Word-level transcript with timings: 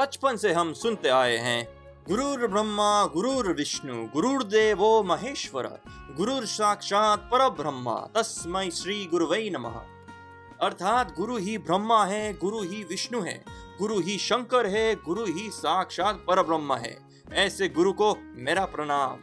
बचपन 0.00 0.36
से 0.36 0.52
हम 0.52 0.72
सुनते 0.72 1.08
आए 1.08 1.36
हैं। 1.36 1.68
गुरुर 2.08 2.46
ब्रह्मा, 2.46 3.06
गुरुर 3.06 3.52
विष्णु, 3.52 4.06
गुरुर 4.06 4.42
देवो 4.42 5.02
महेश्वर, 5.02 5.80
गुरुर 6.16 6.46
साक्षात 6.46 7.18
पर 7.18 7.48
ब्रह्मा 7.48 8.08
तस्मै 8.14 8.70
श्री 8.70 9.06
गुरुवै 9.06 9.50
नमः। 9.50 9.82
अर्थात 10.60 11.16
गुरु 11.16 11.36
ही 11.36 11.58
ब्रह्मा 11.58 12.04
है, 12.04 12.38
गुरु 12.38 12.62
ही 12.62 12.84
विष्णु 12.84 13.20
है, 13.20 13.44
गुरु 13.78 14.00
ही 14.00 14.18
शंकर 14.18 14.66
है, 14.66 14.94
गुरु 14.94 15.24
ही 15.24 15.50
साक्षात 15.50 16.24
पर 16.28 16.42
ब्रह्म 16.42 16.74
है। 16.74 16.98
ऐसे 17.32 17.68
गुरु 17.68 17.92
को 17.92 18.16
मेरा 18.20 18.64
प्रणाम। 18.64 19.16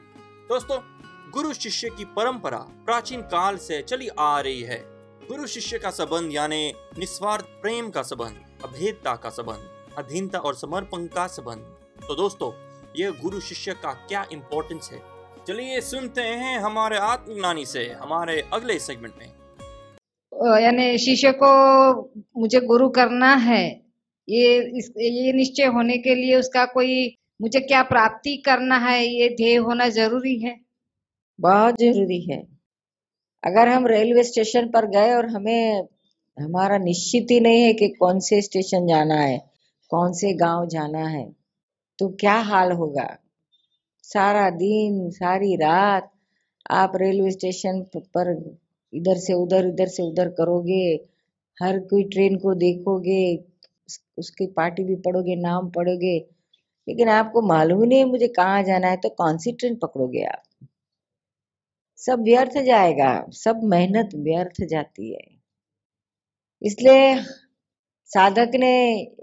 दोस्तों, 0.50 0.78
गुरु 1.32 1.54
शिष्य 1.54 1.90
की 1.90 2.06
परंपरा 2.06 2.58
प्राचीन 2.58 3.22
काल 3.22 3.58
से 3.58 3.82
चली 3.82 4.08
आ 4.08 4.40
रही 4.40 4.62
है। 4.62 4.80
गुरु 5.28 5.48
शिष्य 5.48 5.80
का 5.80 5.90
संबंध 5.90 6.34
यानी 6.34 6.74
निस्वार्थ 7.00 7.46
प्रेम 7.46 7.90
का 7.90 8.02
संबंध, 8.02 8.64
अभेदता 8.64 9.16
का 9.16 9.30
संबंध। 9.30 9.77
अधीनता 9.98 10.40
और 10.40 10.56
समर्पण 10.56 11.06
का 11.06 11.26
संबंध। 11.28 12.08
तो 12.08 12.16
दोस्तों 12.16 12.52
ये 12.98 13.12
गुरु 13.22 13.40
शिष्य 13.40 13.74
का 13.74 13.94
क्या 14.08 14.26
इम्पोर्टेंस 14.32 14.90
है? 14.94 15.00
चलिए 15.48 15.80
सुनते 15.82 16.22
हैं 16.22 16.60
हमारे 16.60 16.98
आत्मज्ञानी 16.98 17.66
से 17.66 17.86
हमारे 17.94 18.42
अगले 18.54 18.78
सेगमेंट 18.80 19.14
में। 19.20 20.62
यानी 20.62 20.98
शिष्य 20.98 21.32
को 21.34 21.50
मुझे 22.38 22.60
गुरु 22.60 22.90
करना 22.90 23.34
है 23.36 23.64
ये 24.28 24.56
इस 24.78 24.92
ये 24.98 25.34
निश्चय 25.34 25.66
होने 25.66 25.98
के 25.98 26.16
लिए 26.16 26.36
उसका 26.36 26.66
कोई 26.66 27.18
मुझे 27.42 27.60
क्या 27.60 27.82
प्राप्ति 27.84 28.36
करना 28.38 28.78
है 28.78 29.06
ये 29.06 29.30
ध्येय 29.30 29.56
होना 29.58 29.90
ज़रूरी 29.90 30.38
है? 30.40 30.56
बहुत 31.40 31.80
ज़रूरी 31.80 32.22
है। 32.22 32.40
अगर 33.44 33.68
हम 33.68 33.88
रेलवे 33.88 34.24
स्टेशन 34.24 34.68
पर 34.68 34.86
गए 34.86 35.14
और 35.16 35.30
हमें 35.30 35.88
हमारा 36.38 36.78
निश्चित 36.78 37.28
ही 37.32 37.40
नहीं 37.40 37.62
है 37.62 37.74
कि 37.74 37.88
कौन 37.90 38.20
से 38.20 38.42
स्टेशन 38.42 38.88
जाना 38.88 39.16
है 39.16 39.38
कौन 39.92 40.14
से 40.14 40.34
गाँव 40.36 40.66
जाना 40.68 41.08
है? 41.08 41.26
तो 42.00 42.10
क्या 42.20 42.36
हाल 42.44 42.72
होगा? 42.72 43.08
सारा 44.04 44.50
दिन, 44.52 45.10
सारी 45.12 45.56
रात 45.56 46.12
आप 46.72 46.92
रेलवे 46.96 47.32
स्टेशन 47.32 47.82
पर 47.96 48.32
इधर 48.94 49.18
से 49.18 49.34
उधर, 49.34 49.68
इधर 49.68 49.88
से 49.88 50.04
उधर 50.04 50.30
करोगे, 50.32 50.84
हर 51.58 51.80
कोई 51.90 52.04
ट्रेन 52.06 52.38
को 52.38 52.54
देखोगे 52.56 53.22
उसकी 54.18 54.48
पार्टी 54.48 54.84
भी 54.84 54.96
पढ़ोगे, 54.98 55.36
नाम 55.36 55.70
पढ़ोगे, 55.70 56.18
लेकिन 56.88 57.10
आपको 57.10 57.42
मालूम 57.48 57.84
नहीं 57.84 58.06
मुझे 58.06 58.28
कहाँ 58.30 58.64
जाना 58.64 58.88
है 58.88 58.98
तो 58.98 59.10
कौन 59.18 59.38
सी 59.38 59.52
ट्रेन 59.52 59.76
पकड़ोगे 59.76 60.24
आप? 60.26 60.44
सब 62.00 62.24
व्यर्थ 62.24 62.58
जाएगा, 62.64 63.12
सब 63.34 63.62
मेहनत 63.66 64.10
व्यर्थ 64.18 64.62
जाती 64.70 65.14
है। 65.14 65.26
इसलिए 66.62 67.16
साधक 68.12 68.56
ने 68.56 68.74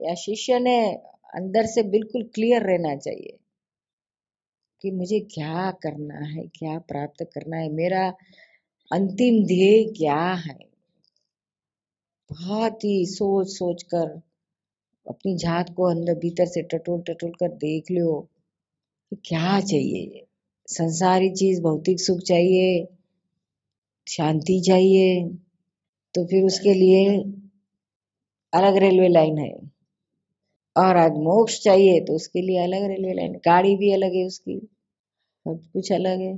या 0.05 0.15
शिष्य 0.15 0.59
ने 0.59 0.79
अंदर 1.35 1.67
से 1.67 1.83
बिल्कुल 1.91 2.23
क्लियर 2.35 2.63
रहना 2.63 2.95
चाहिए 2.97 3.37
कि 4.85 4.91
मुझे 4.91 5.21
क्या 5.21 5.71
करना 5.83 6.25
है, 6.25 6.47
क्या 6.49 6.79
प्राप्त 6.89 7.25
करना 7.35 7.57
है। 7.57 7.71
मेरा 7.73 8.07
अंतिम 8.91 9.45
ध्येय 9.47 9.85
क्या 9.97 10.23
है? 10.41 10.59
बहुत 12.31 12.85
ही 12.85 12.95
सोच 13.07 13.49
सोच 13.49 13.83
कर 13.83 14.09
अपनी 15.07 15.37
जात 15.39 15.71
को 15.77 15.85
अंदर 15.85 16.15
भीतर 16.19 16.47
से 16.47 16.63
टटोल 16.63 17.01
टटोल 17.09 17.31
कर 17.41 17.49
देख 17.59 17.91
लो 17.91 18.21
क्या 19.25 19.61
चाहिए। 19.61 20.25
संसारी 20.69 21.31
चीज़ 21.35 21.61
भौतिक 21.63 22.01
सुख 22.01 22.21
चाहिए, 22.23 22.87
शांति 24.07 24.61
चाहिए 24.61 25.29
तो 26.15 26.25
फिर 26.27 26.45
उसके 26.45 26.75
लिए 26.75 27.05
अलग 28.55 28.77
रेलवे 28.77 29.09
लाइन 29.09 29.39
है। 29.39 29.53
और 30.77 30.97
आज 30.97 31.13
मोक्ष 31.13 31.61
चाहिए 31.61 32.01
तो 32.01 32.15
उसके 32.15 32.41
लिए 32.43 32.59
अलग 32.65 32.85
रेलवे 32.85 33.13
लाइन 33.15 33.33
गाड़ी 33.33 33.77
भी 33.77 33.93
अलग 33.93 34.15
है 34.15 34.25
उसकी। 34.27 34.59
सब 35.47 35.63
कुछ 35.73 35.93
अलग 35.93 36.21
है। 36.21 36.37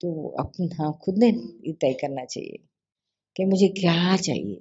तो 0.00 0.28
अपना 0.40 0.90
खुद 1.04 1.18
ने 1.18 1.32
तय 1.72 1.92
करना 1.92 2.24
चाहिए 2.24 2.58
कि 3.36 3.44
मुझे 3.44 3.68
क्या 3.68 4.16
चाहिए। 4.16 4.60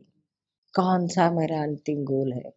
कौन 0.76 1.08
सा 1.08 1.32
मेरा 1.32 1.64
अंतिम 1.64 2.04
गोल 2.04 2.34
है? 2.34 2.54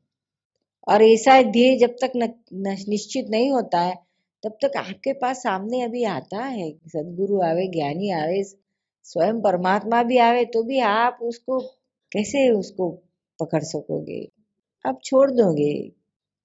और 0.89 1.03
ऐसा 1.03 1.43
ध्येय 1.43 1.77
जब 1.79 1.97
तक 2.03 2.13
न, 2.17 2.29
न, 2.55 2.77
निश्चित 2.89 3.27
नहीं 3.31 3.51
होता 3.51 3.81
है 3.81 3.95
तब 4.43 4.59
तक 4.65 4.77
आपके 4.77 5.13
पास 5.13 5.43
सामने 5.43 5.81
अभी 5.83 6.05
आता 6.05 6.45
है 6.45 6.71
सदगुरु 6.87 7.41
आवे 7.43 7.67
ज्ञानी 7.69 8.11
आवे 8.11 8.43
स्वयं 9.05 9.41
परमात्मा 9.41 10.03
भी 10.03 10.19
आवे 10.19 10.45
तो 10.45 10.63
भी 10.63 10.79
आप 10.79 11.19
उसको 11.23 11.61
कैसे 12.13 12.49
उसको 12.51 12.89
पकड़ 13.39 13.63
सकोगे? 13.65 14.29
आप 14.85 15.01
छोड़ 15.05 15.31
दोगे। 15.31 15.73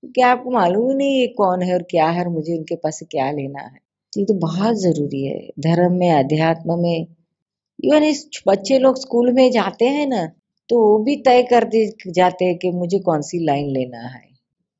क्योंकि 0.04 0.22
आपको 0.24 0.52
मालूम 0.52 0.90
ही 0.90 0.96
नहीं 0.98 1.20
ये 1.20 1.28
कौन 1.38 1.62
है 1.62 1.74
और 1.74 1.84
क्या 1.92 2.08
है 2.08 2.24
और 2.24 2.30
मुझे 2.30 2.58
उनके 2.58 2.76
पास 2.76 3.00
क्या 3.12 3.30
लेना 3.32 3.62
है। 3.62 3.78
ये 4.14 4.26
तो 4.26 4.34
बहुत 4.40 4.76
ज़रूरी 4.78 5.24
है। 5.26 5.40
धर्म 5.60 5.94
में, 5.94 6.12
अध्यात्म 6.14 6.80
में। 6.80 7.08
इवन 7.80 8.04
इस 8.04 8.28
बच्चे 8.48 8.80
लोग 8.80 9.00
स्कूल 9.00 9.32
में 9.34 9.50
जाते 9.52 9.86
हैं 9.88 10.08
ना 10.08 10.26
तो 10.70 10.80
वो 10.80 10.98
भी 11.00 11.16
तय 11.18 11.42
कर 11.44 11.64
दे, 11.64 11.86
जाते 12.10 12.46
हैं 12.46 12.58
कि 12.58 12.70
मुझे 12.72 13.00
कौन 13.00 13.22
सी 13.22 13.40
लाइन 13.46 13.70
लेना 13.70 14.02
है, 14.08 14.22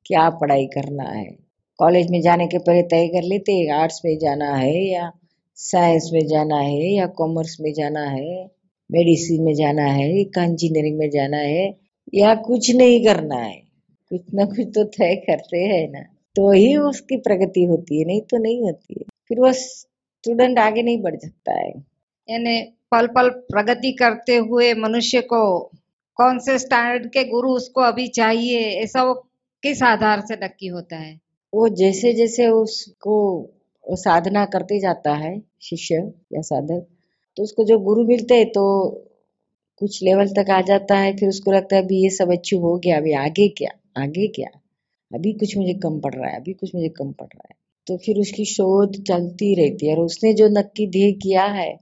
क्या 0.06 0.28
पढ़ाई 0.30 0.66
करना 0.66 1.04
है। 1.04 1.24
कॉलेज 1.78 2.10
में 2.10 2.20
जाने 2.22 2.46
के 2.46 2.58
पहले 2.58 2.82
तय 2.84 3.06
कर 3.08 3.22
लेते 3.22 3.56
आर्ट्स 3.72 4.00
में 4.04 4.16
जाना 4.18 4.54
है 4.54 4.72
या 4.84 5.10
साइंस 5.58 6.10
में 6.12 6.26
जाना 6.28 6.56
है 6.58 6.92
या 6.94 7.06
कॉमर्स 7.18 7.56
में 7.60 7.72
जाना 7.74 8.04
है। 8.04 8.46
मेडिसिन 8.90 9.42
में 9.42 9.54
जाना 9.54 9.84
है 9.84 10.08
या 10.20 10.44
इंजीनियरिंग 10.44 10.98
में 10.98 11.10
जाना 11.10 11.36
है 11.36 11.74
या 12.14 12.34
कुछ 12.34 12.70
नहीं 12.76 13.04
करना 13.06 13.36
है। 13.36 13.62
कुछ 14.10 14.20
ना 14.34 14.44
कुछ 14.44 14.66
तो 14.74 14.84
तय 14.84 15.14
करते 15.14 15.58
हैं 15.58 15.88
ना। 15.90 16.00
तो 16.36 16.52
ही 16.52 16.76
उसकी 16.76 17.16
प्रगति 17.16 17.64
होती 17.64 17.98
है 17.98 18.06
नहीं 18.06 18.20
तो 18.20 18.38
नहीं 18.38 18.62
होती 18.62 18.94
है। 18.98 19.04
फिर 19.28 19.40
वो 19.40 19.52
स्टूडेंट 19.52 20.58
आगे 20.58 20.82
नहीं 20.82 21.02
बढ़ 21.02 21.16
सकता 21.16 21.60
है। 21.60 21.70
यानी 22.28 22.60
पल 22.92 23.06
पल 23.06 23.28
प्रगति 23.28 23.92
करते 23.92 24.36
हुए 24.36 24.74
मनुष्य 24.74 25.20
को 25.20 25.70
कौन 26.16 26.38
से 26.38 26.58
स्टैंडर्ड 26.58 27.06
के 27.06 27.24
गुरु 27.24 27.50
उसको 27.50 27.80
अभी 27.80 28.06
चाहिए 28.08 28.60
ऐसा 28.82 29.02
वो 29.02 29.14
किस 29.62 29.82
आधार 29.82 30.20
से 30.20 30.34
नक्की 30.34 30.66
होता 30.66 30.96
है? 30.96 31.20
वो 31.54 31.68
जैसे 31.68 32.12
जैसे 32.12 32.48
उसको 32.48 33.16
साधना 33.84 34.44
करते 34.44 34.78
जाता 34.80 35.14
है 35.14 35.42
शिष्य 35.62 35.94
या 36.32 36.40
साधक 36.40 36.86
तो 37.36 37.42
उसको 37.42 37.64
जो 37.64 37.78
गुरु 37.78 38.04
मिलते 38.04 38.34
हैं 38.34 38.50
तो 38.52 38.64
कुछ 39.80 40.02
लेवल 40.02 40.28
तक 40.28 40.50
आ 40.50 40.60
जाता 40.60 40.96
है, 40.96 41.16
फिर 41.16 41.28
उसको 41.28 41.52
लगता 41.52 41.76
है 41.76 41.82
अभी 41.82 42.02
ये 42.02 42.10
सब 42.10 42.32
अच्छी 42.32 42.56
हो 42.56 42.76
गया, 42.78 42.96
अभी 42.96 43.12
आगे 43.14 43.48
क्या 43.48 43.70
आगे 43.96 44.26
क्या? 44.28 44.48
अभी 45.10 45.32
कुछ 45.32 45.56
मुझे 45.56 45.74
कम 45.74 45.98
पड़ 46.00 46.14
रहा 46.14 46.30
है, 46.30 46.36
अभी 46.36 46.52
कुछ 46.52 46.74
मुझे 46.74 46.88
कम 46.88 47.12
पड़ 47.12 47.26
रहा 47.26 47.48
है। 47.50 47.56
तो 47.86 47.96
फिर 47.96 48.18
उसकी 48.18 48.44
शोध 48.44 49.02
चलती 49.04 49.54
रहती 49.54 49.86
है 49.86 49.96
और 49.96 50.04
उसने 50.04 50.32
जो 50.34 50.48
नक्की 50.48 50.86
ध्येय 50.86 51.12
किया 51.12 51.44
है, 51.44 51.72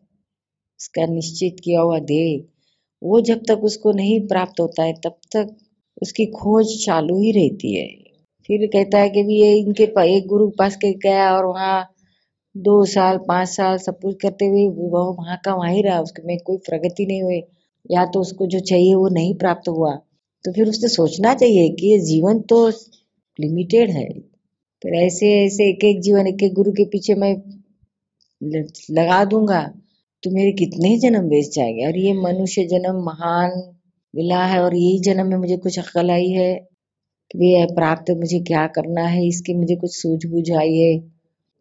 उसका 0.81 1.07
निश्चित 1.07 1.57
किया 1.65 1.81
हुआ 1.81 1.99
ध्येय 1.99 2.43
वो 3.03 3.21
जब 3.21 3.43
तक 3.49 3.61
उसको 3.65 3.93
नहीं 3.93 4.21
प्राप्त 4.29 4.61
होता 4.61 4.83
है, 4.83 4.93
तब 4.95 5.17
तक 5.37 5.57
उसकी 6.03 6.27
खोज 6.27 6.75
चालू 6.85 7.19
ही 7.23 7.31
रहती 7.33 7.75
है। 7.75 7.87
फिर 8.49 8.67
कहता 8.67 8.99
है 8.99 9.11
कि 9.11 9.23
भी 9.23 9.41
ये 9.41 9.53
इनके 9.59 9.85
एक 10.17 10.27
गुरु 10.27 10.49
पास 10.49 10.77
के 10.77 10.93
गया 10.99 11.33
और 11.37 11.45
वहाँ 11.45 11.83
दो 12.55 12.85
साल, 12.85 13.17
पाँच 13.19 13.49
साल 13.49 13.77
सब 13.79 13.99
कुछ 14.01 14.17
करते 14.23 14.47
हुए 14.47 14.67
वो 14.69 15.05
वहाँ 15.15 15.37
का 15.45 15.55
वहाँ 15.55 15.81
रहा। 15.83 16.01
उसके 16.01 16.23
में 16.27 16.37
कोई 16.39 16.57
प्रगति 16.59 17.07
नहीं 17.07 17.23
हुई। 17.23 17.41
या 17.91 18.05
तो 18.07 18.21
उसको 18.21 18.47
जो 18.47 18.59
चाहिए 18.61 18.95
वो 18.95 19.09
नहीं 19.09 19.35
प्राप्त 19.35 19.69
हुआ। 19.69 19.95
तो 20.45 20.53
फिर 20.53 20.69
उसने 20.69 20.89
सोचना 20.89 21.33
चाहिए 21.35 21.69
कि 21.71 21.87
ये 21.87 21.99
जीवन 21.99 22.41
तो 22.41 22.69
लिमिटेड 23.39 23.91
है। 23.91 24.09
फिर 24.83 24.95
ऐसे 24.95 25.33
ऐसे 25.45 25.69
एक 25.71 25.85
एक 25.85 26.01
जीवन 26.03 26.27
एक 26.27 26.43
एक 26.43 26.55
गुरु 26.55 26.73
के 26.73 26.85
पीछे 26.85 27.15
मैं 27.15 27.35
लगा 28.91 29.25
दूँगा 29.25 29.63
तो 30.23 30.31
मेरे 30.31 30.53
कितने 30.53 30.89
ही 30.89 30.99
जन्म 30.99 31.29
वेस्ट 31.29 31.55
जाएँगे। 31.55 31.87
और 31.87 31.97
ये 31.99 32.13
मनुष्य 32.13 32.65
जन्म 32.67 33.03
महान 33.07 33.51
मिला 34.15 34.45
है 34.47 34.63
और 34.65 34.77
यही 34.77 34.99
जन्म 35.01 35.27
में 35.27 35.37
मुझे 35.37 35.57
कुछ 35.57 35.79
अकल 35.79 36.11
आई 36.11 36.29
है 36.31 36.55
कि 37.31 37.39
भी 37.39 37.53
ये 37.55 37.65
प्राप्त 37.75 38.11
मुझे 38.11 38.41
क्या 38.41 38.67
करना 38.67 39.07
है, 39.07 39.27
इसकी 39.29 39.55
मुझे 39.55 39.77
कुछ 39.77 39.97
सूझबूझ 39.97 40.51
आई 40.53 40.75
है। 40.77 41.12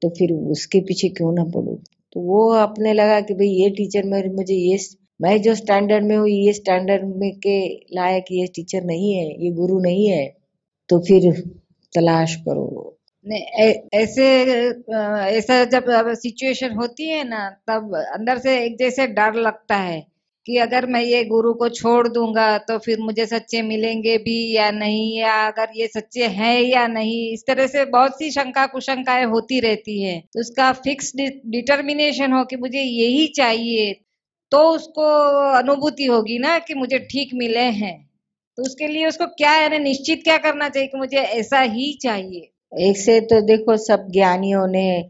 तो 0.01 0.09
फिर 0.17 0.31
उसके 0.51 0.79
पीछे 0.87 1.09
क्यों 1.17 1.31
ना 1.33 1.43
पड़ूं? 1.55 1.75
तो 2.13 2.21
वो 2.21 2.49
अपने 2.55 2.93
लगा 2.93 3.19
कि 3.21 3.33
भाई 3.33 3.47
ये 3.49 3.69
टीचर 3.77 4.03
में 4.05 4.21
मुझे 4.35 4.53
ये 4.55 4.77
मैं 5.19 5.41
जो 5.41 5.53
स्टैंडर्ड 5.55 6.05
में 6.05 6.15
हूँ, 6.17 6.27
ये 6.29 6.53
स्टैंडर्ड 6.53 7.03
में 7.17 7.31
के 7.39 7.57
लायक 7.95 8.25
ये 8.31 8.47
टीचर 8.55 8.83
नहीं 8.85 9.13
है, 9.13 9.25
ये 9.45 9.51
गुरु 9.53 9.79
नहीं 9.81 10.07
है 10.09 10.25
तो 10.89 10.99
फिर 11.07 11.31
तलाश 11.93 12.35
करो। 12.47 12.97
ऐसे 13.95 14.25
ऐसा 15.31 15.63
जब 15.65 15.85
सिचुएशन 16.15 16.71
होती 16.75 17.07
है 17.09 17.23
ना, 17.29 17.49
तब 17.69 17.95
अंदर 18.15 18.37
से 18.39 18.57
एक 18.65 18.77
जैसे 18.79 19.07
डर 19.09 19.33
लगता 19.41 19.75
है। 19.77 20.01
कि 20.45 20.57
अगर 20.57 20.85
मैं 20.85 21.01
ये 21.01 21.23
गुरु 21.25 21.53
को 21.53 21.67
छोड़ 21.69 22.07
दूँगा 22.07 22.57
तो 22.59 22.77
फिर 22.77 22.99
मुझे 22.99 23.25
सच्चे 23.25 23.61
मिलेंगे 23.61 24.17
भी 24.17 24.37
या 24.55 24.69
नहीं? 24.71 25.17
या 25.19 25.33
अगर 25.47 25.71
ये 25.75 25.87
सच्चे 25.87 26.27
हैं 26.29 26.61
या 26.61 26.85
नहीं? 26.87 27.31
इस 27.33 27.43
तरह 27.47 27.67
से 27.67 27.85
बहुत 27.87 28.17
सी 28.19 28.31
शंका 28.31 28.65
कुशंकाएँ 28.67 29.25
होती 29.25 29.59
रहती 29.59 30.01
है। 30.03 30.19
तो 30.33 30.39
उसका 30.39 30.71
फिक्स 30.79 31.11
डिटर्मिनेशन 31.15 32.33
हो 32.33 32.43
कि 32.45 32.55
मुझे 32.57 32.81
यही 32.81 33.27
चाहिए 33.27 33.93
तो 34.51 34.59
उसको 34.69 35.03
अनुभूति 35.53 36.05
होगी 36.05 36.37
ना 36.39 36.57
कि 36.59 36.73
मुझे 36.73 36.99
ठीक 37.11 37.29
मिले 37.35 37.65
हैं। 37.75 37.95
तो 38.57 38.63
उसके 38.63 38.87
लिए 38.87 39.05
उसको 39.07 39.25
क्या 39.37 39.51
है 39.51 39.79
निश्चित 39.83 40.23
क्या 40.23 40.37
करना 40.37 40.69
चाहिए 40.69 40.87
कि 40.87 40.97
मुझे 40.97 41.17
ऐसा 41.17 41.59
ही 41.61 41.93
चाहिए? 42.03 42.49
एक 42.81 42.97
से 42.97 43.19
तो 43.21 43.39
देखो, 43.41 43.77
सब 43.77 44.07
ज्ञानियों 44.11 44.67
ने, 44.67 45.09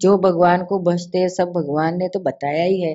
जो 0.00 0.16
भगवान 0.18 0.64
को 0.64 0.78
भजते 0.82 1.18
हैं, 1.18 1.28
सब 1.28 1.52
भगवान 1.52 1.98
ने 1.98 2.08
तो 2.08 2.20
बताया 2.20 2.64
ही 2.64 2.80
है। 2.82 2.94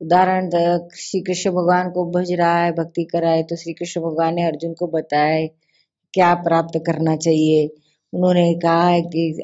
उदाहरण 0.00 0.50
श्री 0.96 1.20
कृष्ण 1.20 1.50
भगवान 1.50 1.90
को 1.90 2.04
भज 2.10 2.32
रहा 2.32 2.58
है 2.58 2.72
भक्ति 2.72 3.04
कराए 3.04 3.42
तो 3.42 3.56
श्री 3.56 3.72
कृष्ण 3.72 4.00
भगवान 4.00 4.34
ने 4.34 4.46
अर्जुन 4.46 4.72
को 4.74 4.86
बताया 4.86 5.46
क्या 6.14 6.34
प्राप्त 6.34 6.78
करना 6.86 7.16
चाहिए। 7.16 7.66
उन्होंने 8.12 8.54
कहा 8.54 8.88
है 8.88 9.02
कि 9.02 9.42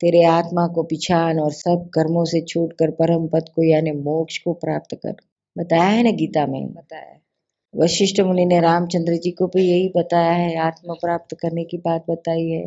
तेरे 0.00 0.22
आत्मा 0.24 0.66
को 0.66 0.82
पिछान 0.82 1.40
और 1.40 1.52
सब 1.52 1.88
कर्मों 1.94 2.24
से 2.24 2.40
छूट 2.40 2.72
कर 2.72 2.90
परम 2.90 3.26
पद 3.28 3.48
को 3.54 3.62
यानी 3.62 3.92
मोक्ष 3.92 4.38
को 4.38 4.52
प्राप्त 4.54 4.94
कर। 4.94 5.16
बताया 5.56 5.82
है 5.82 6.02
ना 6.02 6.10
गीता 6.10 6.46
में? 6.46 6.74
बताया 6.74 7.02
है। 7.02 7.20
वशिष्ठ 7.74 8.20
मुनि 8.20 8.44
ने 8.44 8.60
रामचंद्र 8.60 9.16
जी 9.16 9.30
को 9.30 9.46
भी 9.46 9.62
यही 9.62 9.88
बताया 9.96 10.32
है 10.32 10.56
आत्मा 10.58 10.94
प्राप्त 10.94 11.36
करने 11.40 11.64
की 11.64 11.78
बात 11.78 12.04
बताई 12.10 12.48
है। 12.48 12.64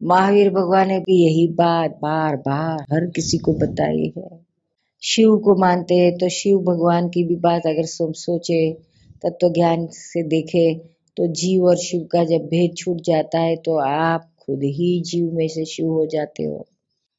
महावीर 0.00 0.50
भगवान 0.50 0.88
ने 0.88 0.98
भी 0.98 1.24
यही 1.24 1.46
बात 1.54 1.98
बार 2.02 2.36
बार 2.36 2.84
हर 2.92 3.06
किसी 3.06 3.38
को 3.38 3.52
बताई 3.52 4.12
है। 4.18 4.47
शिव 5.02 5.36
को 5.36 5.54
मानते 5.56 5.94
हैं 5.94 6.16
तो 6.18 6.28
शिव 6.28 6.58
भगवान 6.58 7.08
की 7.08 7.22
भी 7.24 7.36
बात 7.36 7.66
अगर 7.66 7.84
सोचे 7.86 8.60
तत्व 9.22 9.48
ज्ञान 9.48 9.86
से 9.92 10.22
देखे 10.28 10.62
तो 11.16 11.26
जीव 11.32 11.64
और 11.64 11.76
शिव 11.76 12.00
का 12.12 12.24
जब 12.24 12.46
भेद 12.46 12.74
छूट 12.76 13.00
जाता 13.00 13.38
है 13.38 13.56
तो 13.56 13.76
आप 13.78 14.30
खुद 14.46 14.62
ही 14.64 15.00
जीव 15.02 15.30
में 15.32 15.46
से 15.48 15.64
शिव 15.64 15.86
हो 15.86 16.06
जाते 16.06 16.42
हो। 16.42 16.66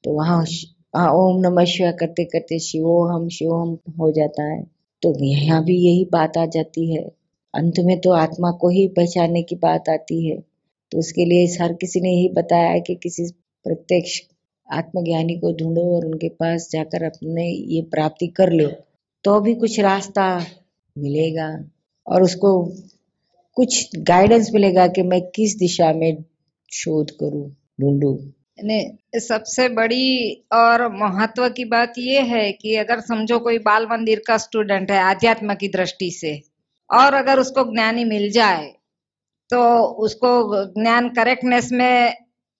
तो 0.03 0.11
वहाँ 0.11 0.37
वहाँ 0.95 1.11
ओम 1.13 1.39
नमः 1.41 1.65
शिवाय 1.65 1.91
करते 1.99 2.25
करते 2.25 2.59
शिवो 2.59 3.01
हम 3.07 3.27
शिव 3.29 3.55
हम 3.55 3.77
हो 3.99 4.11
जाता 4.11 4.43
है। 4.43 4.61
तो 5.03 5.13
यहाँ 5.25 5.63
भी 5.63 5.77
यही 5.77 6.05
बात 6.11 6.37
आ 6.37 6.45
जाती 6.45 6.93
है। 6.93 7.03
अंत 7.53 7.79
में 7.79 7.99
तो 8.01 8.11
आत्मा 8.13 8.51
को 8.51 8.69
ही 8.69 8.87
पहचानने 8.87 9.41
की 9.43 9.55
बात 9.55 9.89
आती 9.89 10.25
है। 10.27 10.37
तो 10.91 10.99
उसके 10.99 11.25
लिए 11.25 11.45
हर 11.61 11.73
किसी 11.73 12.01
ने 12.01 12.11
यही 12.11 12.29
बताया 12.33 12.69
है 12.69 12.79
कि 12.81 12.95
किसी 12.95 13.29
प्रत्यक्ष 13.65 14.19
आत्मज्ञानी 14.69 15.37
को 15.39 15.51
ढूंढो 15.53 15.83
और 15.95 16.05
उनके 16.05 16.29
पास 16.29 16.69
जाकर 16.71 17.03
अपने 17.03 17.49
ये 17.49 17.81
प्राप्ति 17.91 18.27
कर 18.37 18.51
लो। 18.51 18.67
तो 19.25 19.39
भी 19.41 19.53
कुछ 19.55 19.79
रास्ता 19.79 20.25
मिलेगा 20.95 21.49
और 22.07 22.23
उसको 22.23 22.51
कुछ 23.57 23.95
गाइडेंस 23.97 24.49
मिलेगा 24.53 24.87
कि 24.87 25.01
मैं 25.03 25.21
किस 25.35 25.55
दिशा 25.57 25.91
में 25.93 26.23
शोध 26.71 27.11
करूँ, 27.11 27.49
ढूंढूं। 27.81 28.17
सबसे 29.19 29.67
बड़ी 29.69 30.31
और 30.53 30.87
महत्व 30.93 31.47
की 31.49 31.65
बात 31.65 31.93
ये 31.97 32.21
है 32.21 32.51
कि 32.51 32.75
अगर 32.75 32.99
समझो 32.99 33.37
कोई 33.39 33.59
बाल 33.59 33.85
मंदिर 33.91 34.21
का 34.27 34.37
स्टूडेंट 34.37 34.91
है 34.91 34.97
आध्यात्म 34.99 35.53
की 35.55 35.67
दृष्टि 35.67 36.09
से, 36.11 36.33
और 36.89 37.13
अगर 37.13 37.39
उसको 37.39 37.63
ज्ञानी 37.73 38.03
मिल 38.05 38.29
जाए 38.31 38.65
तो 39.49 39.61
उसको 39.99 40.31
ज्ञान 40.73 41.07
करेक्टनेस 41.09 41.71
में 41.71 42.13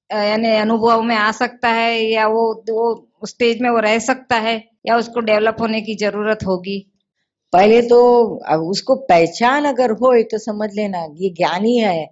यानी 0.10 0.56
अनुभव 0.58 1.02
में 1.02 1.16
आ 1.18 1.32
सकता 1.34 1.70
है 1.72 2.00
या 2.04 2.28
वो 2.28 2.44
वो 2.72 3.28
स्टेज 3.28 3.62
में 3.62 3.70
वो 3.70 3.80
रह 3.80 3.98
सकता 4.02 4.36
है 4.40 4.56
या 4.88 4.98
उसको 4.98 5.20
डेवलप 5.22 5.58
होने 5.62 5.82
की 5.82 5.96
ज़रूरत 5.98 6.46
होगी? 6.48 6.80
पहले 7.54 7.82
तो 7.84 8.00
अब 8.50 8.62
उसको 8.66 8.96
पहचान 9.08 9.66
अगर 9.66 9.92
हो 10.02 10.14
तो 10.32 10.38
समझ 10.40 10.70
लेना 10.76 11.04
ये 11.18 11.30
ज्ञानी 11.38 11.78
है 11.78 12.08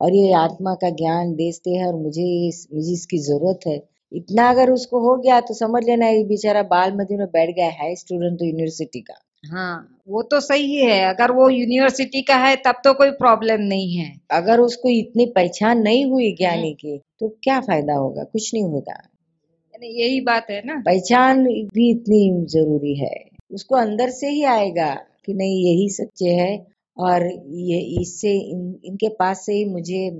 और 0.00 0.14
ये 0.14 0.32
आत्मा 0.34 0.74
का 0.74 0.90
ज्ञान 0.96 1.32
देते 1.34 1.70
हैं 1.70 1.86
और 1.86 1.94
मुझे 1.96 2.24
मुझे 2.74 2.92
इसकी 2.92 3.18
ज़रूरत 3.22 3.66
है। 3.66 3.76
इतना 4.12 4.48
अगर 4.50 4.70
उसको 4.70 5.00
हो 5.00 5.16
गया 5.18 5.40
तो 5.40 5.54
समझ 5.54 5.82
लेना 5.86 6.06
ये 6.08 6.24
बेचारा 6.26 6.62
बाल 6.70 6.92
मंदिर 6.94 7.18
में 7.18 7.26
बैठ 7.28 7.54
गया 7.56 7.68
है 7.80 7.94
स्टूडेंट 7.96 8.38
तो 8.38 8.44
यूनिवर्सिटी 8.46 9.00
का। 9.00 9.14
हाँ। 9.50 9.99
वो 10.10 10.22
तो 10.22 10.40
सही 10.40 10.76
है। 10.76 11.00
अगर 11.08 11.30
वो 11.30 11.48
यूनिवर्सिटी 11.50 12.22
का 12.22 12.36
है 12.36 12.56
तब 12.56 12.80
तो 12.84 12.94
कोई 12.94 13.10
प्रॉब्लम 13.10 13.60
नहीं 13.60 13.96
है। 13.96 14.20
अगर 14.30 14.60
उसको 14.60 14.88
इतनी 14.88 15.26
पहचान 15.26 15.78
नहीं 15.78 16.04
हुई 16.06 16.32
ज्ञानी 16.32 16.72
की 16.72 16.98
तो 17.20 17.28
क्या 17.42 17.60
फ़ायदा 17.60 17.94
होगा? 17.94 18.24
कुछ 18.24 18.54
नहीं 18.54 18.64
होगा 18.64 18.96
यही 19.82 20.20
बात 20.20 20.46
है 20.50 20.62
ना। 20.66 20.74
पहचान 20.86 21.44
भी 21.44 21.90
इतनी 21.90 22.46
ज़रूरी 22.46 22.94
है। 22.94 23.14
उसको 23.52 23.76
अंदर 23.76 24.10
से 24.10 24.28
ही 24.28 24.42
आएगा 24.44 24.94
कि 25.26 25.34
नहीं 25.34 25.64
यही 25.64 25.88
सच्चे 25.88 26.30
है 26.30 26.66
और 26.98 27.26
ये 27.48 27.78
इससे 28.00 28.32
इन, 28.32 28.80
इनके 28.84 29.08
पास 29.08 29.46
से 29.46 29.54
ही 29.54 29.64
मुझे 29.64 30.10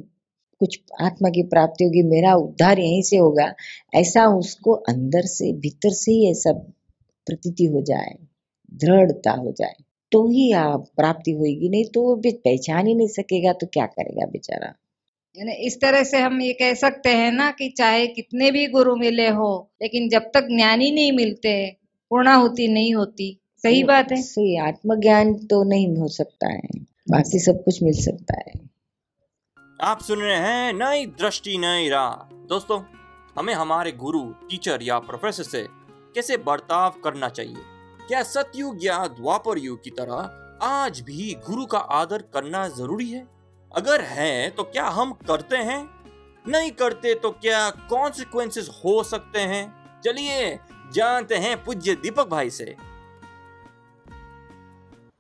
कुछ 0.61 0.81
आत्मा 1.01 1.29
की 1.29 1.43
प्राप्ति 1.43 1.85
होगी 1.85 2.03
मेरा 2.03 2.35
उद्धार 2.35 2.79
यहीं 2.79 3.03
से 3.03 3.17
होगा। 3.17 3.55
ऐसा 3.95 4.27
उसको 4.29 4.73
अंदर 4.73 5.23
से 5.27 5.53
भीतर 5.53 5.91
से 5.91 6.13
ही 6.13 6.31
ऐसा 6.31 6.53
प्रतीति 7.27 7.65
हो 7.65 7.83
जाए। 7.83 8.30
दृढ़ता 8.81 9.33
हो 9.33 9.53
जाए 9.59 9.75
तो 10.13 10.27
ही 10.29 10.51
आप 10.53 10.85
प्राप्ति 10.97 11.31
होगी 11.31 11.69
नहीं 11.69 11.85
तो 11.85 12.03
वो 12.03 12.15
पहचान 12.27 12.87
ही 12.87 12.95
नहीं 12.95 13.09
सकेगा 13.09 13.53
तो 13.53 13.67
क्या 13.67 13.87
करेगा 13.87 14.27
बेचारा? 14.27 14.73
यानी 15.37 15.53
इस 15.67 15.81
तरह 15.81 16.03
से 16.03 16.19
हम 16.19 16.41
ये 16.43 16.53
कह 16.53 16.75
सकते 16.75 17.09
हैं 17.09 17.31
ना 17.33 17.51
कि 17.51 17.69
चाहे 17.69 18.07
कितने 18.07 18.51
भी 18.51 18.67
गुरु 18.67 18.97
मिले 18.97 19.29
हो 19.29 19.51
लेकिन 19.83 20.09
जब 20.09 20.31
तक 20.35 20.49
ज्ञानी 20.49 20.91
नहीं 20.91 21.13
मिलते 21.13 21.53
पूर्णाहुति 22.11 22.69
नहीं 22.69 22.95
होती 22.95 23.37
सही 23.65 23.83
बात 23.85 24.13
है? 24.13 24.23
सही 24.23 24.57
आत्मज्ञान 24.59 25.35
तो 25.47 25.63
नहीं 25.65 25.97
हो 25.97 26.09
सकता 26.09 26.53
है 26.53 26.61
बाकी 27.11 27.39
सब 27.39 27.63
कुछ 27.65 27.83
मिल 27.83 27.95
सकता 27.95 28.39
है। 28.39 28.53
आप 29.81 30.01
सुन 30.03 30.19
रहे 30.19 30.39
हैं 30.39 30.73
नई 30.73 31.07
दृष्टि 31.19 31.57
नई 31.59 31.89
राह। 31.89 32.11
दोस्तों 32.49 32.81
हमें 33.39 33.55
हमारे 33.55 33.93
गुरु 33.93 34.21
टीचर 34.51 34.83
या 34.83 34.99
प्रोफेसर 35.01 35.43
से 35.43 35.67
कैसे 36.15 36.37
बर्ताव 36.37 37.01
करना 37.05 37.29
चाहिए? 37.29 37.63
क्या 38.11 38.23
सतयुग 38.23 38.85
या 38.85 39.07
द्वापर 39.07 39.59
युग 39.59 39.85
की 39.85 39.91
तरह 39.91 40.15
आज 40.67 41.01
भी 41.01 41.37
गुरु 41.47 41.67
का 41.67 41.79
आदर 41.79 42.23
करना 42.23 42.69
ज़रूरी 42.69 43.11
है? 43.11 43.27
अगर 43.77 44.01
है 44.01 44.51
तो 44.51 44.63
क्या 44.63 44.85
हम 44.85 45.13
करते 45.13 45.57
हैं? 45.57 45.91
नहीं 46.49 46.71
करते 46.71 47.15
तो 47.15 47.31
क्या 47.31 47.71
कॉन्सिक्वेंसेस 47.71 48.69
हो 48.85 49.03
सकते 49.03 49.39
हैं? 49.39 49.75
चलिए 50.01 50.59
जानते 50.93 51.35
हैं 51.35 51.65
पूज्य 51.65 51.95
दीपक 51.95 52.29
भाई 52.29 52.51
से। 52.51 52.77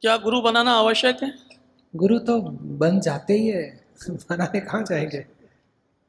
क्या 0.01 0.17
गुरु 0.17 0.41
बनाना 0.41 0.73
आवश्यक 0.73 1.23
है? 1.23 1.35
गुरु 1.97 2.19
तो 2.19 2.41
बन 2.63 3.01
जाते 3.01 3.33
ही 3.33 3.49
है। 3.49 3.85
बनाने 4.11 4.61
कहाँ 4.61 4.83
जाएँगे? 4.83 5.27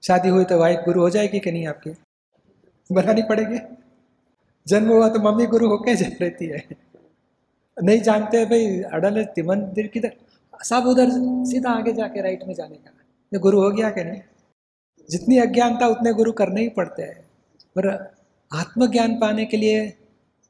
शादी 0.03 0.29
हुई 0.29 0.43
तो 0.43 0.59
वाइफ 0.59 0.79
गुरु 0.85 1.01
हो 1.01 1.09
जाएगी 1.09 1.39
कि 1.39 1.51
नहीं 1.51 1.67
आपकी? 1.67 1.89
बनानी 2.91 3.21
पड़ेगी। 3.21 3.80
जन्म 4.67 4.89
हुआ 4.89 5.09
तो 5.09 5.19
मम्मी 5.19 5.45
गुरु 5.45 5.67
होके 5.67 5.95
जा 5.95 6.05
रहती 6.21 6.45
है। 6.45 6.65
नहीं 7.83 8.01
जानते 8.01 8.45
भाई 8.45 8.81
अड़ल 8.81 9.27
मंदिर 9.39 9.87
किधर? 9.87 10.11
सब 10.63 10.83
उधर 10.87 11.09
सीधा 11.45 11.69
आगे 11.69 11.93
जाके 11.93 12.21
राइट 12.21 12.43
में 12.47 12.53
जाने 12.53 12.75
का। 12.75 12.91
ये 13.33 13.39
गुरु 13.39 13.61
हो 13.61 13.69
गया 13.71 13.89
कि 13.89 14.03
नहीं? 14.03 14.21
जितनी 15.09 15.37
अज्ञानता 15.37 15.87
उतने 15.87 16.13
गुरु 16.13 16.31
करने 16.31 16.61
ही 16.61 16.69
पड़ते 16.69 17.03
हैं। 17.03 17.19
पर 17.75 17.87
आत्मज्ञान 18.51 19.15
पाने 19.19 19.45
के 19.45 19.57
लिए 19.57 19.93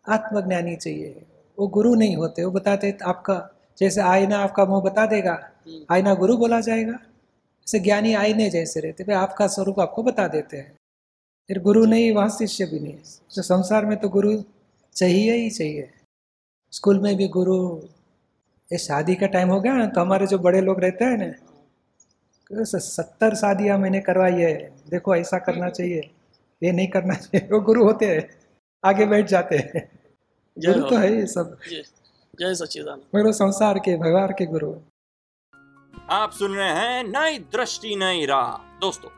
आत्मज्ञानी 0.10 0.75
चाहिए। 0.75 1.25
वो 1.60 1.68
गुरु 1.68 1.96
नहीं 1.96 2.15
होते 2.15 2.44
वो 2.44 2.51
बताते 2.51 2.98
आपका 3.03 3.38
जैसे 3.80 4.01
आईना 4.01 4.38
आपका 4.38 4.65
मुँह 4.65 4.82
बता 4.82 5.06
देगा 5.06 5.51
आईना 5.91 6.13
गुरु 6.13 6.38
बोला 6.38 6.60
जाएगा। 6.60 6.94
ऐसे 6.94 7.80
ज्ञानी 7.80 8.13
आईने 8.13 8.50
जैसे 8.50 8.80
रहते 8.80 9.03
भाई 9.03 9.15
आपका 9.15 9.48
स्वरूप 9.48 9.80
आपको 9.80 10.03
बता 10.03 10.27
देते 10.27 10.58
हैं। 10.58 10.75
फिर 11.48 11.60
गुरु 11.60 11.86
नहीं 11.86 12.12
वहाँ 12.12 12.30
शिष्य 12.30 12.66
भी 12.66 12.80
नहीं। 12.80 12.94
तो 13.36 13.42
संसार 13.42 13.86
में 13.86 13.98
तो 14.00 14.10
गुरु 14.10 14.44
चाहिए 14.96 15.34
ही 15.34 15.50
चाहिए। 15.50 15.94
स्कूल 16.72 17.00
में 17.00 17.16
भी 17.18 17.28
गुरु 17.28 17.82
ये 18.72 18.78
शादी 18.78 19.16
का 19.16 19.28
टाइम 19.28 19.50
हो 19.50 19.62
गया 19.62 19.74
ना 19.74 19.86
तो 19.86 20.02
हमारे 20.02 20.28
जो 20.28 20.40
बड़े 20.40 20.62
लोग 20.62 20.80
रहते 20.80 21.06
हैं 21.06 21.18
ना 21.18 22.64
सत्तर 22.64 23.36
शादियाँ 23.36 23.78
मैंने 23.78 24.00
करवाई 24.02 24.34
है। 24.34 24.54
देखो 24.90 25.16
ऐसा 25.16 25.38
करना 25.38 25.70
चाहिए। 25.70 26.10
ये 26.64 26.72
नहीं 26.72 26.88
करना 26.88 27.14
चाहिए। 27.24 27.48
वो 27.52 27.60
गुरु 27.60 27.84
होते 27.84 28.06
हैं। 28.06 28.30
आगे 28.86 29.06
बैठ 29.06 29.28
जाते 29.28 29.58
हैं। 29.58 30.00
गुरु 30.58 30.90
तो 30.90 30.98
है। 30.98 31.16
ये 31.16 31.26
सब। 31.26 31.58
जय 32.40 32.56
सच्चिदानंद। 32.56 33.04
मगर 33.16 33.32
संसार 33.32 33.80
के 33.80 33.98
भगवान 33.98 34.28
के 34.28 34.46
गुरु 34.46 34.74
आप 36.10 36.32
सुन 36.32 36.56
रहे 36.56 36.70
हैं 36.70 37.04
नई 37.04 37.40
दृष्टि 37.40 37.96
नई 37.96 38.26
राह। 38.26 38.80
दोस्तों 38.80 39.10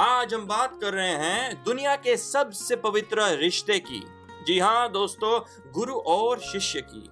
आज 0.00 0.34
हम 0.34 0.46
बात 0.46 0.78
कर 0.80 0.94
रहे 0.94 1.12
हैं 1.12 1.64
दुनिया 1.64 1.96
के 1.96 2.16
सबसे 2.16 2.76
पवित्र 2.76 3.22
रिश्ते 3.22 3.78
की। 3.78 4.02
जी 4.46 4.58
हाँ 4.58 4.92
दोस्तों, 4.92 5.40
गुरु 5.72 5.94
और 5.94 6.40
शिष्य 6.40 6.80
की। 6.80 7.10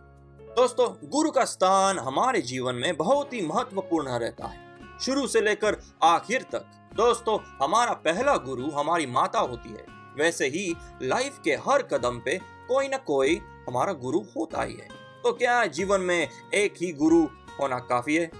दोस्तों, 0.56 1.08
गुरु 1.08 1.30
का 1.30 1.44
स्थान 1.44 1.98
हमारे 1.98 2.40
जीवन 2.42 2.74
में 2.74 2.96
बहुत 2.96 3.32
ही 3.32 3.46
महत्वपूर्ण 3.46 4.08
रहता 4.08 4.46
है। 4.46 4.60
शुरू 5.00 5.26
से 5.26 5.40
लेकर 5.40 5.76
आखिर 6.02 6.42
तक, 6.42 6.64
दोस्तों, 6.94 7.66
हमारा 7.66 7.92
पहला 7.92 8.36
गुरु 8.36 8.70
हमारी 8.70 9.06
माता 9.06 9.38
होती 9.38 9.70
है। 9.70 9.86
वैसे 10.16 10.46
ही, 10.46 10.74
लाइफ 11.02 11.40
के 11.44 11.50
हर 11.50 11.82
कदम 11.82 12.18
पे 12.18 12.38
कोई 12.68 12.88
ना 12.88 12.96
कोई 12.96 13.40
हमारा 13.68 13.92
गुरु 13.92 14.20
होता 14.20 14.62
ही 14.62 14.74
है। 14.74 14.88
तो 15.24 15.32
क्या 15.32 15.66
जीवन 15.66 16.00
में 16.00 16.28
एक 16.54 16.74
ही 16.80 16.92
गुरु 16.92 17.24
होना 17.60 17.78
काफ़ी 17.78 18.16
है? 18.16 18.30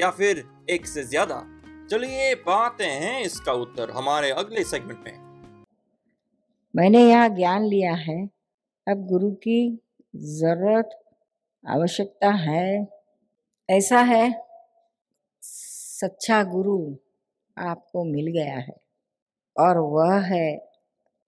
या 0.00 0.10
फिर 0.10 0.50
एक 0.70 0.86
से 0.86 1.04
ज़्यादा? 1.04 1.61
चलिए 1.90 2.34
पाते 2.34 2.84
हैं 2.84 3.20
इसका 3.20 3.52
उत्तर 3.52 3.90
हमारे 3.90 4.30
अगले 4.30 4.64
सेगमेंट 4.64 5.04
में। 5.06 5.64
मैंने 6.76 7.02
यहाँ 7.10 7.28
ज्ञान 7.28 7.64
लिया 7.64 7.94
है। 7.94 8.24
अब 8.86 9.06
गुरु 9.06 9.30
की 9.30 9.78
ज़रूरत, 10.16 10.90
आवश्यकता 11.64 12.30
है। 12.30 12.86
ऐसा 13.70 14.00
है, 14.00 14.32
सच्चा 15.42 16.42
गुरु 16.44 16.96
आपको 17.58 18.04
मिल 18.04 18.26
गया 18.26 18.58
है 18.58 18.76
और 19.56 19.78
वह 19.78 20.18
है 20.26 20.56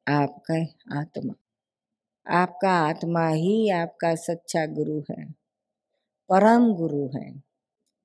आपका 0.08 0.60
आत्मा। 1.00 1.34
आपका 2.26 2.70
आत्मा 2.80 3.28
ही 3.28 3.70
आपका 3.70 4.14
सच्चा 4.14 4.66
गुरु 4.66 5.00
है, 5.10 5.24
परम 6.30 6.72
गुरु 6.74 7.06
है। 7.16 7.43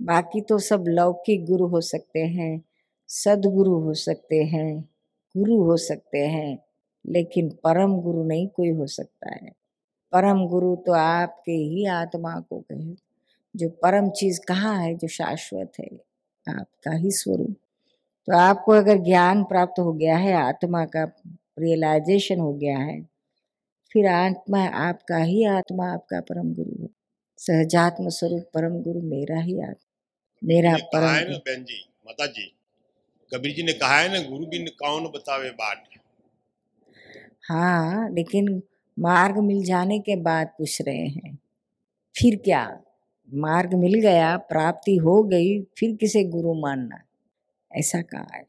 बाकी 0.02 0.42
तो 0.42 0.58
सब 0.58 0.86
लौकिक 0.88 1.46
गुरु 1.46 1.68
हो 1.68 1.82
सकते 1.82 2.20
हैं, 2.20 2.62
सदगुरु 3.08 3.80
हो 3.80 3.94
सकते 3.94 4.44
हैं, 4.44 4.90
गुरु 5.38 5.64
हो 5.64 5.78
सकते 5.78 6.18
हैं, 6.18 6.60
लेकिन 7.08 7.50
परम 7.50 8.02
गुरु 8.02 8.24
नहीं 8.24 8.48
कोई 8.48 8.70
हो 8.70 8.88
सकता 8.88 9.34
है। 9.34 9.52
परम 10.12 10.48
गुरु 10.48 10.76
तो 10.76 10.92
आपके 10.92 11.52
ही 11.52 11.86
आत्मा 11.86 12.40
को 12.40 12.60
कहे, 12.60 12.96
जो 13.56 13.70
परम 13.70 14.10
चीज़ 14.10 14.40
कहाँ 14.48 14.84
है, 14.84 14.96
जो 14.96 15.08
शाश्वत 15.08 15.72
है, 15.80 15.90
आपका 16.50 16.92
ही 16.92 17.12
स्वरूप। 17.12 17.56
तो 18.28 18.38
आपको 18.38 18.72
अगर 18.72 18.98
ज्ञान 18.98 19.44
प्राप्त 19.44 19.80
हो 19.80 19.94
गया 19.94 20.18
है, 20.18 20.34
आत्मा 20.34 20.86
का 20.86 21.04
रियलाइजेशन 21.60 22.40
हो 22.40 22.54
गया 22.54 22.78
है, 22.78 23.10
फिर 23.94 24.08
आत्मा 24.08 24.66
आपका 24.66 25.18
ही 25.18 25.46
आत्मा, 25.46 25.94
आपका 25.94 26.22
परम 26.22 26.54
गुरु 26.54 26.84
है। 26.84 26.90
सहजात्म 27.38 28.10
स्वरूप 28.10 28.44
परम 28.54 28.82
गुरु 28.82 29.02
मेरा 29.02 29.40
ही 29.40 29.62
आत्मा। 29.62 29.89
मेरा 30.44 30.74
कहा 30.74 30.88
परम 30.94 31.08
है 31.08 31.32
ना 31.32 31.38
बहन 31.38 31.64
जी 31.64 31.86
माता 32.08 32.26
जी 32.26 32.56
कबीर 33.34 33.56
जी 33.56 33.64
ने 33.64 33.74
कहा 33.74 34.00
है 34.00 34.14
ना 34.14 34.30
गुरु 34.30 34.46
बिन 34.46 34.68
कौन 34.68 35.04
बतावे 35.04 35.50
बाट? 35.50 35.84
हाँ 37.50 38.10
लेकिन 38.10 38.62
मार्ग 39.00 39.38
मिल 39.38 39.64
जाने 39.64 40.00
के 40.00 40.16
बाद 40.16 40.48
पूछ 40.48 40.82
रहे 40.82 41.08
हैं। 41.08 41.38
फिर 42.16 42.36
क्या? 42.36 42.82
मार्ग 43.34 43.74
मिल 43.74 43.94
गया 43.94 44.38
प्राप्ति 44.38 44.96
हो 44.96 45.24
गई 45.24 45.62
फिर 45.62 45.96
किसे 45.96 46.24
गुरु 46.24 46.54
मानना? 46.54 47.04
ऐसा 47.76 48.02
कहा 48.02 48.28
है। 48.36 48.44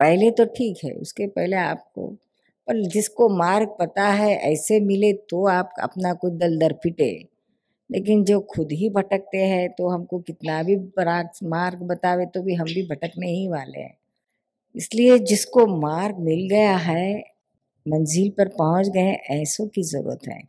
पहले 0.00 0.30
तो 0.30 0.44
ठीक 0.44 0.78
है 0.84 0.92
उसके 0.92 1.26
पहले 1.26 1.56
आपको 1.56 2.08
पर 2.68 2.82
जिसको 2.82 3.28
मार्ग 3.28 3.68
पता 3.80 4.08
है 4.08 4.34
ऐसे 4.52 4.80
मिले 4.80 5.12
तो 5.12 5.46
आप 5.48 5.74
अपना 5.80 6.14
कुछ 6.14 6.32
दल 6.32 6.58
दर 6.58 6.72
पिटे 6.72 7.29
लेकिन 7.90 8.24
जो 8.24 8.40
खुद 8.50 8.72
ही 8.72 8.88
भटकते 8.90 9.38
हैं 9.46 9.68
तो 9.72 9.88
हमको 9.88 10.18
कितना 10.20 10.62
भी 10.62 10.76
मार्ग 11.48 11.82
बतावे 11.84 12.26
तो 12.26 12.42
भी 12.42 12.54
हम 12.54 12.66
भी 12.66 12.82
भटकने 12.88 13.30
ही 13.30 13.48
वाले 13.48 13.80
हैं। 13.80 13.94
इसलिए 14.74 15.18
जिसको 15.20 15.66
मार्ग 15.80 16.18
मिल 16.20 16.46
गया 16.48 16.76
है, 16.78 17.18
मंजिल 17.86 18.30
पर 18.38 18.48
पहुँच 18.48 18.88
गए 18.88 19.12
ऐसों 19.32 19.66
की 19.68 19.82
ज़रूरत 19.84 20.28
है। 20.28 20.40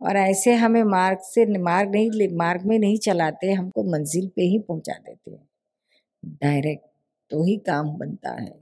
और 0.00 0.16
ऐसे 0.16 0.54
हमें 0.54 0.82
मार्ग 0.84 1.18
से 1.24 1.46
मार्ग 1.60 1.90
नहीं 1.90 2.28
मार्ग 2.36 2.64
में 2.66 2.78
नहीं 2.78 2.98
चलाते, 2.98 3.52
हमको 3.52 3.82
मंजिल 3.92 4.28
पे 4.36 4.42
ही 4.42 4.58
पहुँचा 4.60 4.94
देते 4.94 5.30
हैं। 5.30 5.48
डायरेक्ट 6.42 6.84
तो 7.30 7.44
ही 7.44 7.56
काम 7.66 7.88
बनता 7.98 8.32
है। 8.32 8.54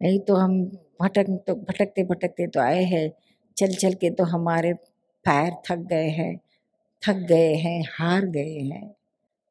नहीं 0.00 0.18
तो 0.20 0.34
हम 0.36 0.62
भटक 1.02 1.26
तो 1.46 1.54
भटकते 1.56 2.04
भटकते 2.04 2.46
तो 2.46 2.60
आए 2.60 2.82
हैं 2.84 3.10
चल 3.56 3.74
चल 3.74 3.94
के 3.94 4.10
तो 4.10 4.24
हमारे 4.26 4.72
पैर 5.26 5.52
थक 5.66 5.78
गए 5.90 6.08
हैं। 6.10 6.34
थक 7.02 7.16
गए 7.28 7.54
हैं, 7.56 7.82
हार 7.90 8.26
गए 8.28 8.58
हैं 8.60 8.94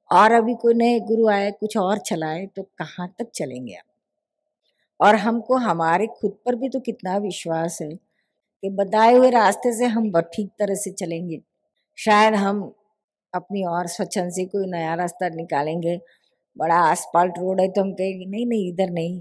और 0.10 0.32
अभी 0.32 0.54
कोई 0.56 0.74
नए 0.74 1.00
गुरु 1.02 1.28
आए, 1.30 1.52
कुछ 1.52 1.78
और 1.78 1.98
चलाए 2.00 2.46
तो 2.48 2.64
कहाँ 2.64 3.08
तक 3.20 3.30
चलेंगे 3.36 3.74
आप? 3.74 3.84
और 5.00 5.16
हमको, 5.18 5.56
हमारे 5.58 6.08
खुद 6.12 6.38
पर 6.46 6.56
भी 6.56 6.70
तो 6.70 6.80
कितना 6.80 7.18
विश्वास 7.20 7.78
है 7.82 7.90
कि 7.90 8.70
बताए 8.72 9.14
हुए 9.16 9.30
रास्ते 9.32 9.74
से 9.74 9.86
हम 9.88 10.12
ठीक 10.34 10.50
तरह 10.60 10.76
से 10.76 10.92
चलेंगे। 10.94 11.40
शायद 11.98 12.36
हम 12.36 12.62
अपनी 13.34 13.64
और 13.66 13.88
स्वच्छंद 13.88 14.32
से 14.32 14.46
कोई 14.46 14.66
नया 14.68 14.94
रास्ता 14.96 15.30
निकालेंगे, 15.30 16.00
बड़ा 16.58 16.76
आसपाल्ट 16.82 17.38
रोड 17.40 17.62
है 17.62 17.68
तो 17.70 17.82
हम 17.82 17.92
कहेंगे, 17.94 18.26
नहीं 18.26 18.46
नहीं, 18.46 18.68
इधर 18.70 18.90
नहीं, 18.92 19.20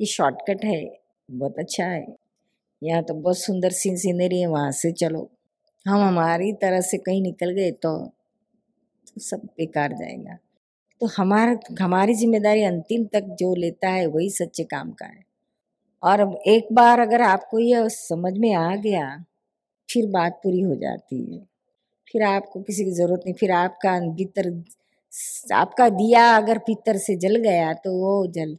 ये 0.00 0.06
शॉर्टकट 0.06 0.64
है, 0.64 0.84
बहुत 1.28 1.58
अच्छा 1.58 1.84
है, 1.84 2.06
यहाँ 2.82 3.02
तो 3.02 3.14
बहुत 3.14 3.38
सुंदर 3.38 3.70
सीन 3.72 3.96
सीनरी 3.96 4.40
है, 4.40 4.46
वहाँ 4.48 4.72
से 4.72 4.92
चलो। 4.94 5.28
हम 5.86 6.00
हमारी 6.00 6.52
तरह 6.60 6.80
से 6.82 6.98
कहीं 6.98 7.20
निकल 7.22 7.50
गए 7.52 7.70
तो, 7.72 7.96
तो 9.06 9.20
सब 9.22 9.40
बेकार 9.58 9.92
जाएगा। 9.94 10.36
तो 11.00 11.06
हमारा 11.16 11.56
हमारी 11.80 12.14
ज़िम्मेदारी 12.16 12.62
अंतिम 12.64 13.04
तक 13.14 13.36
जो 13.40 13.54
लेता 13.56 13.90
है 13.90 14.06
वही 14.08 14.30
सच्चे 14.32 14.64
काम 14.66 14.90
का 14.94 15.06
है। 15.06 15.22
और 16.02 16.22
एक 16.48 16.68
बार 16.74 17.00
अगर 17.00 17.22
आपको 17.24 17.58
यह 17.60 17.88
समझ 17.90 18.34
में 18.38 18.54
आ 18.56 18.76
गया 18.78 19.08
फिर 19.88 20.06
बात 20.12 20.40
पूरी 20.44 20.60
हो 20.62 20.76
जाती 20.76 21.18
है। 21.26 21.40
फिर 22.08 22.22
आपको 22.24 22.62
किसी 22.62 22.84
की 22.84 22.92
ज़रूरत 22.92 23.22
नहीं 23.26 23.34
फिर 23.36 23.52
आपका 23.54 23.98
भीतर 24.16 24.50
आपका 25.54 25.88
दिया 25.92 26.26
अगर 26.36 26.58
भीतर 26.68 26.98
से 26.98 27.16
जल 27.18 27.36
गया 27.42 27.72
तो 27.84 27.92
वो 27.96 28.14
जल 28.34 28.56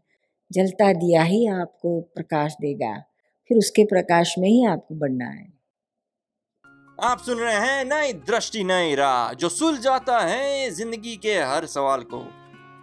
जलता 0.51 0.94
दिया 0.96 1.24
ही 1.25 1.46
आपको 1.53 2.00
प्रकाश 2.15 2.55
देगा। 2.62 2.96
फिर 3.50 3.58
उसके 3.58 3.86
प्रकाश 3.88 4.36
में 4.39 4.50
ही 4.50 4.65
आपको 4.67 4.96
बढ़ना 4.98 5.25
है। 5.27 5.55
आप 7.04 7.20
सुन 7.20 7.40
रहे 7.40 7.56
हैं 7.56 7.84
नई 7.86 8.14
दृष्टि, 8.14 8.64
नई 8.64 8.94
राह, 8.96 9.34
जो 9.34 9.50
सुलझाता 9.50 10.20
है 10.20 10.70
ज़िंदगी 10.72 11.16
के 11.18 11.34
हर 11.34 11.66
सवाल 11.66 12.02
को। 12.04 12.18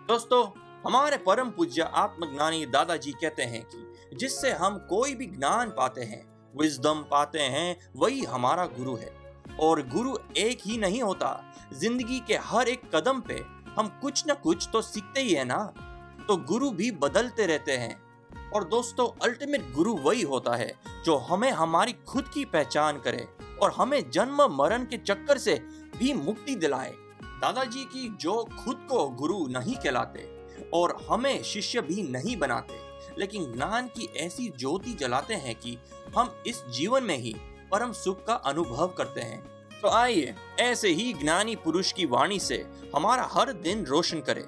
दोस्तों, 0.08 0.44
हमारे 0.86 1.16
परम 1.16 1.50
पूज्य 1.50 1.82
आत्मज्ञानी 1.82 2.66
दादाजी 2.66 3.12
कहते 3.12 3.42
हैं 3.42 3.62
कि 3.64 4.16
जिससे 4.16 4.50
हम 4.52 4.76
कोई 4.90 5.14
भी 5.14 5.26
ज्ञान 5.26 5.70
पाते 5.70 6.02
हैं 6.02 6.22
विजडम 6.54 7.02
पाते 7.10 7.38
हैं, 7.38 7.76
वही 7.96 8.20
हमारा 8.24 8.66
गुरु 8.66 8.96
है। 8.96 9.10
और 9.60 9.82
गुरु 9.88 10.16
एक 10.36 10.58
ही 10.66 10.76
नहीं 10.78 11.02
होता, 11.02 11.54
ज़िंदगी 11.72 12.20
के 12.20 12.34
हर 12.34 12.68
एक 12.68 12.82
कदम 12.94 13.20
पे 13.20 13.42
हम 13.78 13.88
कुछ 14.02 14.24
न 14.28 14.34
कुछ 14.34 14.68
तो 14.72 14.82
सीखते 14.82 15.20
ही 15.20 15.34
है 15.34 15.44
ना। 15.44 15.64
तो 16.28 16.36
गुरु 16.36 16.70
भी 16.70 16.90
बदलते 16.90 17.46
रहते 17.46 17.72
हैं 17.72 18.01
और 18.54 18.64
दोस्तों 18.64 19.06
अल्टीमेट 19.22 19.72
गुरु 19.72 19.94
वही 19.94 20.22
होता 20.22 20.54
है, 20.56 20.72
जो 21.04 21.16
हमें 21.16 21.50
हमारी 21.50 21.92
खुद 22.08 22.28
की 22.28 22.44
पहचान 22.44 22.98
करे 22.98 23.26
और 23.62 23.72
हमें 23.72 24.10
जन्म, 24.10 24.42
मरण 24.56 24.84
के 24.84 24.96
चक्कर 24.96 25.38
से 25.38 25.54
भी 25.96 26.12
मुक्ति 26.12 26.54
दिलाए। 26.54 26.92
दादाजी 27.22 27.84
की 27.84 28.08
जो 28.16 28.32
खुद 28.64 28.86
को 28.90 29.08
गुरु 29.10 29.46
नहीं 29.48 29.74
कहलाते 29.74 30.28
और 30.74 30.96
हमें 31.10 31.42
शिष्य 31.42 31.80
भी 31.80 32.02
नहीं 32.02 32.36
बनाते, 32.36 32.78
लेकिन 33.18 33.52
ज्ञान 33.52 33.86
की 33.86 34.08
ऐसी 34.16 34.48
ज्योति 34.58 34.92
जलाते 34.92 35.34
हैं 35.34 35.54
कि 35.54 35.76
हम 36.16 36.30
इस 36.46 36.62
जीवन 36.68 37.04
में 37.04 37.16
ही 37.16 37.34
परम 37.72 37.92
सुख 37.92 38.24
का 38.24 38.34
अनुभव 38.34 38.88
करते 38.88 39.20
हैं। 39.20 39.40
तो 39.82 39.88
आइए, 39.88 40.34
ऐसे 40.60 40.88
ही 40.88 41.12
ज्ञानी 41.12 41.56
पुरुष 41.56 41.92
की 41.92 42.06
वाणी 42.06 42.38
से 42.38 42.64
हमारा 42.96 43.28
हर 43.32 43.52
दिन 43.52 43.84
रोशन 43.86 44.20
करें। 44.20 44.42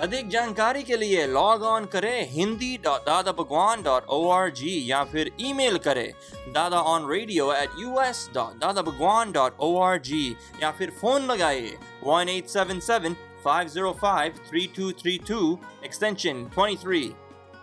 अधिक 0.00 0.28
जानकारी 0.28 0.82
के 0.82 0.96
लिए 0.96 1.26
लॉग 1.26 1.62
ऑन 1.62 1.84
करें 1.84 2.28
हिंदी 2.30 2.76
दादा 2.78 3.32
Bhagwan 3.32 3.82
dot 3.82 4.06
O 4.08 4.28
R 4.30 4.50
G 4.50 4.72
या 4.90 5.02
फिर 5.04 5.30
ईमेल 5.40 5.78
करें 5.78 6.12
Dada 6.52 6.80
on 6.90 7.08
radio 7.10 7.52
at 7.52 7.70
U 7.78 8.00
S 8.00 8.28
dot 8.34 8.58
Dada 8.58 8.82
Bhagwan 8.82 9.32
dot 9.32 9.60
O 9.60 9.78
R 9.82 9.98
G 9.98 10.36
या 10.62 10.70
फिर 10.70 10.90
फ़ोन 11.00 11.26
लगाइए 11.26 11.78
one 12.04 12.28
eight 12.28 12.48
seven 12.48 12.80
seven 12.80 13.16
five 13.44 13.68
zero 13.68 13.92
five 13.92 14.34
three 14.48 14.66
two 14.76 14.90
three 15.00 15.16
two 15.28 15.58
extension 15.84 16.44
twenty 16.54 16.76
three 16.82 17.12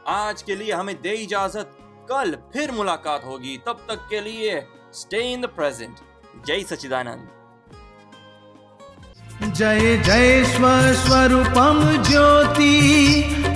आज 0.07 0.41
के 0.41 0.55
लिए 0.55 0.71
हमें 0.71 0.95
दे 1.01 1.13
इजाज़त। 1.23 1.77
कल 2.09 2.35
फिर 2.53 2.71
मुलाकात 2.71 3.25
होगी। 3.25 3.57
तब 3.67 3.85
तक 3.89 4.07
के 4.09 4.21
लिए 4.21 4.59
स्टे 4.93 5.21
इन 5.33 5.41
द 5.41 5.45
प्रेजेंट 5.55 5.99
जय 6.45 6.63
सचिदानंद 6.63 7.42
जय 9.43 9.97
जय 10.05 10.43
स्वस्वरूपम 10.43 12.03
ज्योति। 12.03 12.75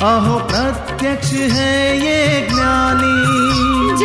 अहो 0.04 0.40
प्रत्यक्ष 0.40 1.32
है 1.34 1.98
ये 1.98 2.48
ज्ञानी। 2.54 3.97